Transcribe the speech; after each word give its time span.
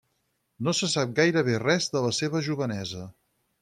No 0.67 0.73
se 0.77 0.89
sap 0.93 1.13
gairebé 1.21 1.61
res 1.67 1.93
de 1.95 2.05
la 2.09 2.13
seva 2.23 2.45
jovenesa. 2.51 3.09